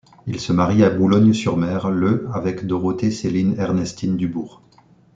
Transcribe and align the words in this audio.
Il 0.25 0.39
se 0.39 0.51
marie 0.51 0.83
à 0.83 0.89
Boulogne-sur-Mer, 0.89 1.91
le 1.91 2.27
avec 2.33 2.65
Dorothée 2.65 3.11
Céline 3.11 3.53
Ernestine 3.59 4.17
Dubourt. 4.17 4.63